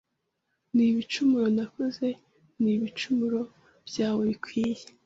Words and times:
Ni 0.73 0.83
ibicumuro 0.91 1.47
nakoze 1.57 2.07
ni 2.61 2.71
ibicumuro 2.77 3.39
byawe 3.87 4.21
bikwiye 4.29 4.83